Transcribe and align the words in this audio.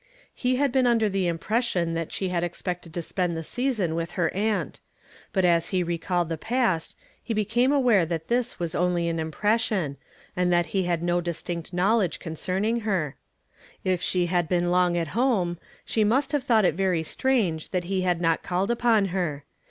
He 0.33 0.55
had 0.55 0.71
been 0.71 0.87
under 0.87 1.07
the 1.09 1.27
impression 1.27 1.93
that 1.93 2.09
slie 2.09 2.31
had 2.31 2.43
expected 2.43 2.91
to 2.95 3.03
spend 3.03 3.37
the 3.37 3.43
season 3.43 3.93
with 3.93 4.13
her 4.13 4.31
luuit; 4.33 4.79
but 5.31 5.45
as 5.45 5.67
he 5.67 5.83
re 5.83 5.99
called 5.99 6.27
the 6.27 6.39
past, 6.39 6.95
he 7.21 7.35
became 7.35 7.71
aware 7.71 8.03
that 8.03 8.27
this 8.27 8.57
was 8.57 8.73
only 8.73 9.07
an 9.09 9.19
impression, 9.19 9.97
and 10.35 10.51
that 10.51 10.65
he 10.73 10.85
had 10.85 11.03
no 11.03 11.21
distinct 11.21 11.71
knowledge 11.71 12.17
concerning 12.17 12.79
her. 12.79 13.15
If 13.83 14.01
she 14.01 14.25
had 14.25 14.49
been 14.49 14.71
long 14.71 14.97
at 14.97 15.09
home, 15.09 15.59
she 15.85 16.03
must 16.03 16.31
have 16.31 16.41
thought 16.43 16.65
it 16.65 16.73
very 16.73 17.03
strange 17.03 17.69
that 17.69 17.83
he 17.83 18.01
had 18.01 18.19
not 18.19 18.41
called 18.41 18.71
upon 18.71 19.09
her. 19.13 19.43